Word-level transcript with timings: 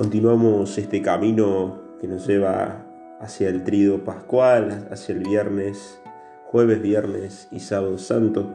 Continuamos 0.00 0.78
este 0.78 1.02
camino 1.02 1.78
que 2.00 2.08
nos 2.08 2.26
lleva 2.26 2.86
hacia 3.20 3.50
el 3.50 3.64
trido 3.64 4.02
pascual, 4.02 4.88
hacia 4.90 5.14
el 5.14 5.18
viernes, 5.18 6.00
jueves, 6.46 6.80
viernes 6.80 7.48
y 7.52 7.60
sábado 7.60 7.98
santo. 7.98 8.50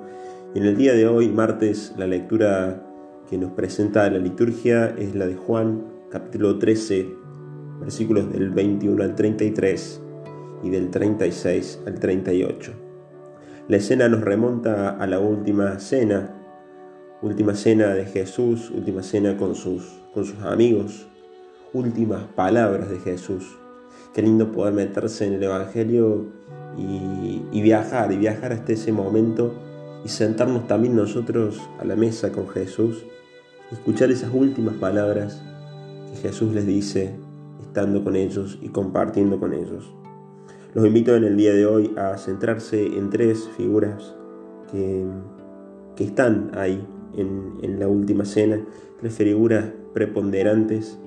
en 0.56 0.64
el 0.64 0.76
día 0.76 0.94
de 0.94 1.08
hoy, 1.08 1.30
martes, 1.30 1.94
la 1.98 2.08
lectura 2.08 2.82
que 3.30 3.38
nos 3.38 3.52
presenta 3.52 4.10
la 4.10 4.18
liturgia 4.18 4.88
es 4.98 5.14
la 5.14 5.28
de 5.28 5.36
Juan, 5.36 5.84
capítulo 6.10 6.58
13, 6.58 7.14
versículos 7.80 8.34
del 8.34 8.50
21 8.50 9.04
al 9.04 9.14
33 9.14 10.02
y 10.64 10.72
del 10.72 10.90
36 10.90 11.82
al 11.86 12.00
38. 12.00 12.72
La 13.68 13.78
escena 13.78 14.10
nos 14.10 14.22
remonta 14.22 14.98
a 14.98 15.06
la 15.06 15.20
última 15.20 15.78
cena, 15.78 16.42
última 17.22 17.54
cena 17.54 17.94
de 17.94 18.06
Jesús, 18.06 18.72
última 18.72 19.04
cena 19.04 19.38
con 19.38 19.54
sus, 19.54 20.02
con 20.12 20.26
sus 20.26 20.42
amigos, 20.42 21.08
últimas 21.76 22.24
palabras 22.24 22.90
de 22.90 23.00
Jesús. 23.00 23.58
Qué 24.14 24.22
lindo 24.22 24.54
poder 24.54 24.74
meterse 24.74 25.28
en 25.28 25.34
el 25.34 25.44
Evangelio 25.44 26.26
y, 26.78 27.62
viajar, 27.62 28.14
y 28.14 28.18
viajar 28.18 28.54
hasta 28.54 28.72
ese 28.72 28.94
momento 28.94 29.54
y 30.06 30.08
sentarnos 30.08 30.68
también 30.68 30.96
nosotros 30.96 31.60
a 31.80 31.86
la 31.86 31.98
mesa 31.98 32.32
con 32.32 32.48
Jesús, 32.48 33.04
escuchar 33.72 34.10
esas 34.10 34.34
últimas 34.34 34.76
palabras 34.76 35.42
que 36.12 36.30
Jesús 36.30 36.54
les 36.54 36.66
dice 36.66 37.16
estando 37.62 38.04
con 38.06 38.16
ellos 38.16 38.58
y 38.62 38.70
compartiendo 38.70 39.38
con 39.38 39.54
ellos. 39.54 39.94
Los 40.74 40.86
invito 40.86 41.14
en 41.16 41.26
el 41.26 41.36
día 41.36 41.54
de 41.54 41.66
hoy 41.66 41.94
a 41.98 42.18
centrarse 42.18 42.86
en 42.86 43.10
tres 43.10 43.50
figuras 43.58 44.16
que, 44.72 45.06
están 45.98 46.52
ahí 46.56 46.86
en 47.16 47.80
la 47.80 47.88
última 47.88 48.26
cena, 48.26 48.62
tres 49.00 49.16
figuras 49.16 49.66
preponderantes 49.94 51.00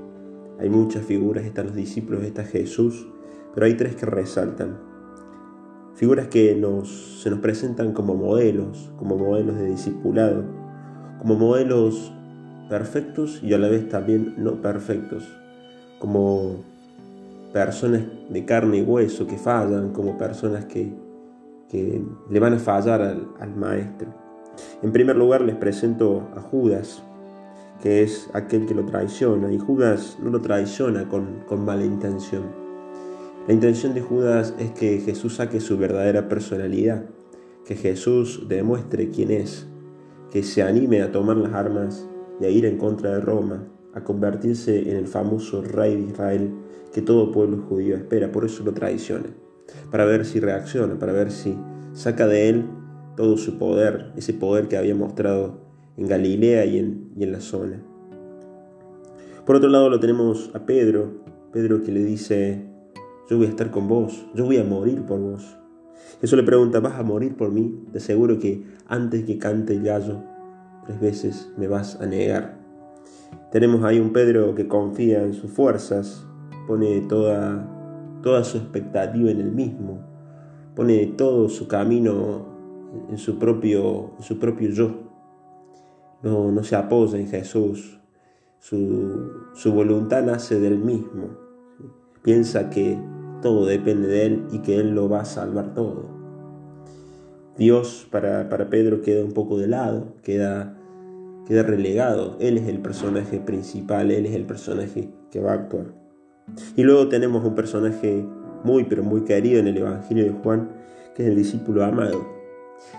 hay 0.59 0.69
muchas 0.69 1.05
figuras, 1.05 1.45
están 1.45 1.67
los 1.67 1.75
discípulos, 1.75 2.23
está 2.25 2.45
Jesús, 2.45 3.06
pero 3.55 3.67
hay 3.67 3.75
tres 3.75 3.95
que 3.95 4.06
resaltan. 4.06 4.78
Figuras 5.95 6.28
que 6.28 6.55
nos, 6.55 7.20
se 7.23 7.31
nos 7.31 7.41
presentan 7.41 7.92
como 7.92 8.15
modelos, 8.15 8.92
como 8.98 9.17
modelos 9.17 9.56
de 9.56 9.67
discipulado, 9.67 10.45
como 11.19 11.37
modelos 11.37 12.12
perfectos 12.69 13.41
y 13.42 13.55
a 13.55 13.59
la 13.59 13.69
vez 13.69 13.89
también 13.89 14.34
no 14.37 14.61
perfectos, 14.61 15.25
como 15.98 16.56
personas 17.53 18.03
de 18.28 18.45
carne 18.45 18.78
y 18.78 18.83
hueso 18.83 19.27
que 19.27 19.39
fallan, 19.39 19.93
como 19.93 20.19
personas 20.19 20.67
que, 20.67 20.93
que 21.69 22.03
le 22.31 22.41
van 22.41 22.55
a 22.55 22.59
fallar 22.59 23.00
al, 23.00 23.28
al 23.41 23.56
maestro. 23.56 24.15
En 24.83 24.93
primer 24.93 25.17
lugar 25.17 25.41
les 25.41 25.56
presento 25.56 26.28
a 26.37 26.41
Judas, 26.41 27.03
que 27.83 28.03
es 28.03 28.29
aquel 28.33 28.67
que 28.67 28.75
lo 28.75 28.84
traiciona, 28.84 29.53
y 29.53 29.59
Judas 29.59 30.19
no 30.23 30.31
lo 30.31 30.41
traiciona 30.41 31.09
con, 31.09 31.41
con 31.47 31.65
mala 31.65 31.84
intención. 31.84 32.45
La 33.47 33.55
intención 33.55 33.95
de 33.95 34.03
Judas 34.03 34.55
es 34.59 34.73
que 34.73 35.01
Jesús 35.01 35.37
saque 35.37 35.61
su 35.61 35.79
verdadera 35.79 36.29
personalidad, 36.29 37.06
que 37.65 37.77
Jesús 37.77 38.47
demuestre 38.49 39.11
quién 39.11 39.31
es, 39.31 39.67
que 40.31 40.43
se 40.43 40.62
anime 40.62 41.03
a 41.03 41.12
tomar 41.12 41.37
las 41.37 41.55
armas 41.55 42.09
y 42.41 42.45
a 42.45 42.51
ir 42.51 42.67
en 42.67 42.79
contra 42.79 43.11
de 43.12 43.21
Roma, 43.21 43.67
a 43.95 44.05
convertirse 44.05 44.91
en 44.91 44.97
el 44.97 45.06
famoso 45.06 45.62
rey 45.62 45.97
de 45.97 46.11
Israel 46.11 46.51
que 46.93 47.03
todo 47.03 47.33
pueblo 47.33 47.62
judío 47.69 47.97
espera, 47.97 48.33
por 48.33 48.45
eso 48.45 48.65
lo 48.65 48.73
traiciona, 48.73 49.29
para 49.91 50.05
ver 50.05 50.25
si 50.25 50.41
reacciona, 50.41 50.99
para 50.99 51.12
ver 51.12 51.31
si 51.31 51.56
saca 51.93 52.27
de 52.27 52.49
él 52.49 52.67
todo 53.17 53.37
su 53.37 53.59
poder, 53.59 54.12
ese 54.17 54.33
poder 54.33 54.69
que 54.69 54.77
había 54.77 54.95
mostrado 54.95 55.67
en 55.98 56.06
Galilea 56.06 56.64
y 56.64 56.78
en, 56.78 57.10
y 57.16 57.24
en 57.24 57.32
la 57.32 57.41
zona. 57.41 57.82
Por 59.44 59.56
otro 59.56 59.68
lado 59.68 59.91
lo 59.91 60.00
tenemos 60.00 60.50
a 60.54 60.64
Pedro, 60.64 61.24
Pedro 61.52 61.82
que 61.82 61.91
le 61.91 62.04
dice, 62.04 62.64
yo 63.28 63.36
voy 63.36 63.47
a 63.47 63.50
estar 63.50 63.70
con 63.70 63.88
vos, 63.88 64.26
yo 64.34 64.44
voy 64.44 64.58
a 64.58 64.64
morir 64.64 65.03
por 65.03 65.20
vos. 65.20 65.56
Jesús 66.20 66.38
le 66.38 66.44
pregunta, 66.44 66.81
¿vas 66.81 66.98
a 66.98 67.03
morir 67.03 67.37
por 67.37 67.50
mí? 67.50 67.84
De 67.92 68.00
seguro 68.00 68.38
que 68.38 68.62
antes 68.87 69.25
que 69.25 69.38
cante 69.38 69.75
el 69.75 69.82
gallo, 69.82 70.22
tres 70.87 71.00
veces 71.00 71.53
me 71.56 71.66
vas 71.66 72.00
a 72.00 72.06
negar. 72.06 72.58
Tenemos 73.50 73.82
ahí 73.84 73.98
un 73.98 74.12
Pedro 74.12 74.54
que 74.54 74.69
confía 74.69 75.25
en 75.25 75.34
sus 75.34 75.50
fuerzas, 75.50 76.26
pone 76.66 77.00
toda, 77.03 77.66
toda 78.22 78.44
su 78.44 78.58
expectativa 78.58 79.31
en 79.31 79.41
el 79.41 79.53
mismo, 79.53 80.00
pone 80.75 81.06
todo 81.06 81.48
su 81.48 81.66
camino 81.66 82.47
en 83.10 83.19
su 83.19 83.38
propio, 83.38 84.12
en 84.19 84.22
su 84.22 84.38
propio 84.38 84.70
yo 84.70 85.07
no, 86.23 86.51
no 86.51 86.65
se 86.65 86.77
apoya 86.77 87.19
en 87.19 87.29
Jesús. 87.29 87.99
Su, 88.59 89.33
su 89.55 89.73
voluntad 89.73 90.25
nace 90.25 90.59
del 90.59 90.79
mismo. 90.79 91.37
Piensa 92.23 92.71
que 92.71 92.99
todo 93.41 93.67
depende 93.67 94.09
de 94.09 94.27
Él 94.27 94.47
y 94.53 94.59
que 94.59 94.77
Él 94.77 94.95
lo 94.95 95.09
va 95.09 95.21
a 95.21 95.25
salvar 95.25 95.75
todo. 95.75 96.06
Dios 97.56 98.06
para, 98.11 98.49
para 98.49 98.71
Pedro 98.71 99.01
queda 99.03 99.25
un 99.25 99.33
poco 99.33 99.59
de 99.59 99.69
lado, 99.69 100.15
queda, 100.23 100.77
queda 101.47 101.62
relegado. 101.62 102.37
Él 102.41 102.59
es 102.59 102.69
el 102.69 102.81
personaje 102.81 103.41
principal, 103.41 104.11
Él 104.11 104.27
es 104.27 104.35
el 104.35 104.45
personaje 104.45 105.11
que 105.31 105.41
va 105.41 105.53
a 105.53 105.55
actuar. 105.55 105.87
Y 106.77 106.83
luego 106.83 107.09
tenemos 107.09 107.45
un 107.45 107.55
personaje 107.55 108.25
muy, 108.65 108.85
pero 108.85 109.03
muy 109.03 109.23
querido 109.23 109.61
en 109.61 109.69
el 109.69 109.77
Evangelio 109.77 110.25
de 110.25 110.31
Juan, 110.31 110.71
que 111.15 111.23
es 111.23 111.29
el 111.29 111.37
discípulo 111.37 111.85
amado 111.85 112.38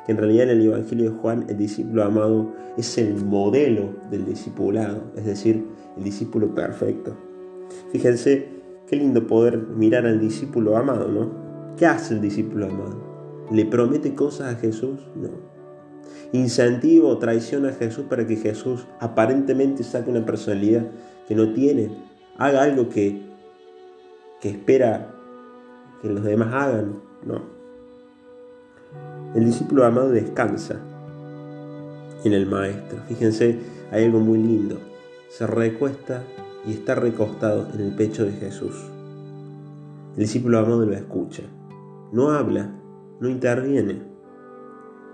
que 0.06 0.12
en 0.12 0.18
realidad 0.18 0.50
en 0.50 0.60
el 0.60 0.66
Evangelio 0.66 1.12
de 1.12 1.18
Juan 1.18 1.46
el 1.50 1.58
discípulo 1.58 2.04
amado 2.04 2.54
es 2.78 2.98
el 2.98 3.24
modelo 3.24 3.96
del 4.10 4.26
discipulado, 4.26 5.04
es 5.16 5.26
decir, 5.26 5.66
el 5.98 6.04
discípulo 6.04 6.54
perfecto. 6.54 7.16
Fíjense 7.92 8.48
qué 8.88 8.96
lindo 8.96 9.28
poder 9.28 9.58
mirar 9.58 10.06
al 10.06 10.20
discípulo 10.20 10.78
amado, 10.78 11.08
¿no? 11.08 11.76
¿Qué 11.78 11.86
hace 11.86 12.16
el 12.16 12.22
discípulo 12.22 12.66
amado? 12.66 13.48
¿Le 13.52 13.66
promete 13.66 14.14
cosas 14.14 14.56
a 14.56 14.58
Jesús? 14.58 15.00
No. 15.16 15.30
¿Incentiva 16.32 17.08
o 17.08 17.18
traiciona 17.18 17.70
a 17.70 17.74
Jesús 17.74 18.06
para 18.08 18.28
que 18.28 18.36
Jesús 18.36 18.86
aparentemente 19.00 19.84
saque 19.84 20.12
una 20.12 20.26
personalidad 20.26 20.88
que 21.28 21.36
no 21.36 21.54
tiene? 21.54 21.90
Haga 22.38 22.64
algo 22.64 22.90
que, 22.90 23.22
que 24.40 24.50
espera 24.50 25.16
que 26.02 26.10
los 26.10 26.24
demás 26.24 26.54
hagan? 26.54 27.00
No. 27.26 27.59
El 29.36 29.46
discípulo 29.46 29.86
amado 29.86 30.10
descansa 30.10 30.80
en 32.24 32.34
el 32.34 32.48
maestro. 32.48 33.00
Fíjense, 33.08 33.60
hay 33.92 34.06
algo 34.06 34.20
muy 34.20 34.40
lindo. 34.40 34.80
Se 35.30 35.46
recuesta 35.46 36.24
y 36.66 36.72
está 36.72 36.96
recostado 36.96 37.68
en 37.74 37.82
el 37.82 37.96
pecho 37.96 38.26
de 38.26 38.32
Jesús. 38.32 38.76
El 40.16 40.22
discípulo 40.22 40.58
amado 40.58 40.84
lo 40.84 40.94
escucha. 40.94 41.44
No 42.12 42.32
habla, 42.32 42.72
no 43.20 43.30
interviene, 43.30 44.02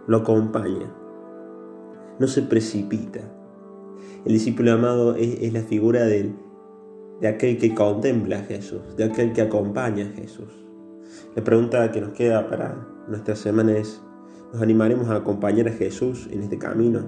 lo 0.08 0.18
acompaña. 0.18 0.90
No 2.18 2.28
se 2.28 2.42
precipita. 2.42 3.20
El 4.24 4.32
discípulo 4.32 4.72
amado 4.72 5.16
es, 5.16 5.52
la 5.52 5.62
figura 5.62 6.06
de 6.06 6.34
aquel 7.28 7.58
que 7.58 7.76
contempla 7.76 8.40
a 8.40 8.44
Jesús, 8.44 8.96
de 8.96 9.04
aquel 9.04 9.34
que 9.34 9.42
acompaña 9.42 10.06
a 10.06 10.16
Jesús. 10.16 10.66
La 11.36 11.44
pregunta 11.44 11.92
que 11.92 12.02
nos 12.02 12.12
queda 12.12 12.48
para 12.50 12.76
nuestra 13.08 13.36
semana 13.36 13.74
es, 13.74 14.02
nos 14.54 14.62
animaremos 14.62 15.10
a 15.10 15.18
acompañar 15.18 15.68
a 15.68 15.72
Jesús 15.72 16.28
en 16.32 16.42
este 16.44 16.58
camino. 16.58 17.02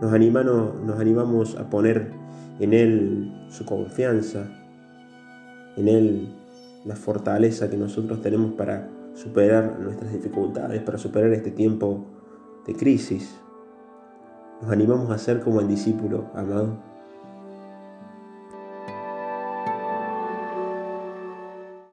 Nos, 0.00 0.12
animamos, 0.12 0.74
nos 0.84 1.00
animamos 1.00 1.56
a 1.56 1.70
poner 1.70 2.12
en 2.60 2.72
Él 2.72 3.46
su 3.48 3.64
confianza, 3.64 4.48
en 5.76 5.88
Él 5.88 6.34
la 6.84 6.96
fortaleza 6.96 7.70
que 7.70 7.76
nosotros 7.76 8.20
tenemos 8.20 8.52
para 8.52 8.88
superar 9.14 9.78
nuestras 9.80 10.12
dificultades, 10.12 10.82
para 10.82 10.98
superar 10.98 11.32
este 11.32 11.50
tiempo 11.50 12.04
de 12.66 12.74
crisis. 12.74 13.40
Nos 14.60 14.70
animamos 14.70 15.10
a 15.10 15.18
ser 15.18 15.40
como 15.40 15.60
el 15.60 15.68
discípulo 15.68 16.30
amado 16.34 16.93